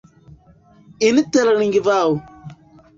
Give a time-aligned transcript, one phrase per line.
[1.09, 2.15] interlingvao